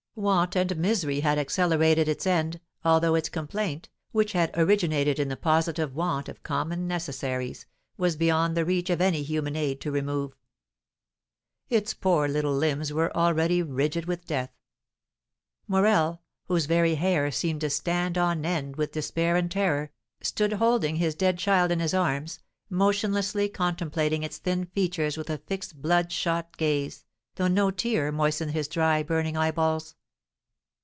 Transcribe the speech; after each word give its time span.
Want 0.13 0.57
and 0.57 0.75
misery 0.75 1.21
had 1.21 1.39
accelerated 1.39 2.09
its 2.09 2.27
end, 2.27 2.59
although 2.83 3.15
its 3.15 3.29
complaint, 3.29 3.87
which 4.11 4.33
had 4.33 4.51
originated 4.57 5.19
in 5.19 5.29
the 5.29 5.37
positive 5.37 5.95
want 5.95 6.27
of 6.27 6.43
common 6.43 6.85
necessaries, 6.85 7.65
was 7.95 8.17
beyond 8.17 8.55
the 8.57 8.65
reach 8.65 8.89
of 8.89 8.99
any 8.99 9.23
human 9.23 9.55
aid 9.55 9.79
to 9.81 9.89
remove. 9.89 10.35
Its 11.69 11.93
poor 11.93 12.27
little 12.27 12.53
limbs 12.53 12.91
were 12.91 13.15
already 13.15 13.63
rigid 13.63 14.03
with 14.03 14.25
death. 14.25 14.51
Morel, 15.65 16.21
whose 16.47 16.65
very 16.65 16.95
hair 16.95 17.31
seemed 17.31 17.61
to 17.61 17.69
stand 17.69 18.17
on 18.17 18.45
end 18.45 18.75
with 18.75 18.91
despair 18.91 19.37
and 19.37 19.49
terror, 19.49 19.91
stood 20.21 20.51
holding 20.53 20.97
his 20.97 21.15
dead 21.15 21.39
child 21.39 21.71
in 21.71 21.79
his 21.79 21.93
arms, 21.93 22.39
motionlessly 22.69 23.47
contemplating 23.47 24.23
its 24.23 24.39
thin 24.39 24.65
features 24.65 25.15
with 25.15 25.29
a 25.29 25.37
fixed 25.37 25.81
bloodshot 25.81 26.57
gaze, 26.57 27.05
though 27.35 27.47
no 27.47 27.71
tear 27.71 28.11
moistened 28.11 28.51
his 28.51 28.67
dry, 28.67 29.01
burning 29.01 29.37
eyeballs. 29.37 29.95